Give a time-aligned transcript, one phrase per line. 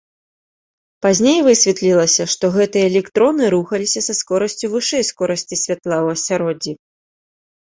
[1.05, 6.73] Пазней высветлілася, што гэтыя электроны рухаліся са скорасцю вышэй скорасці святла ў асяроддзі.